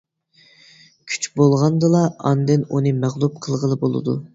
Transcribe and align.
كۈچ 1.11 1.29
بولغاندىلا 1.37 2.03
ئاندىن 2.31 2.69
ئۇنى 2.73 2.99
مەغلۇپ 3.05 3.41
قىلغىلى 3.47 3.85
بولىدۇ. 3.87 4.23